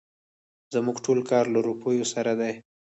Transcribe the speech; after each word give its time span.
زموږ 0.73 0.97
ټول 1.05 1.19
کار 1.29 1.45
له 1.53 1.59
روپيو 1.69 2.05
سره 2.13 2.31
دی. 2.39 2.53